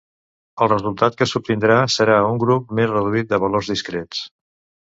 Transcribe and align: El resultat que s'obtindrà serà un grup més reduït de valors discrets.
El 0.65 0.69
resultat 0.71 1.17
que 1.19 1.27
s'obtindrà 1.31 1.75
serà 1.97 2.17
un 2.31 2.41
grup 2.45 2.75
més 2.81 2.91
reduït 2.97 3.31
de 3.35 3.41
valors 3.45 3.71
discrets. 3.75 4.27